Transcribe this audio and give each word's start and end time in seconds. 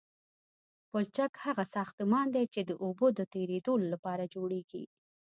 پلچک 0.91 1.31
هغه 1.45 1.63
ساختمان 1.75 2.27
دی 2.35 2.45
چې 2.53 2.61
د 2.69 2.71
اوبو 2.83 3.07
د 3.17 3.19
تیرېدو 3.33 3.73
لپاره 3.93 4.23
جوړیږي 4.33 4.83